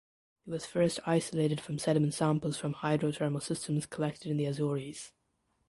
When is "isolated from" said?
1.05-1.77